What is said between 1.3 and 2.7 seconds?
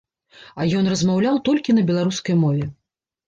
толькі на беларускай мове.